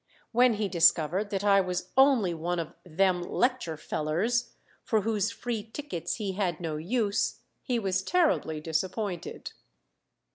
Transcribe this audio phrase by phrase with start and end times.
[0.31, 5.61] When he discovered that I was only one of "them lecture fellers," for whose free
[5.63, 9.51] tickets he had no use, he was terribly disappointed.